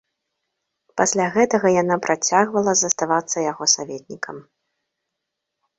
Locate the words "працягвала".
2.07-2.73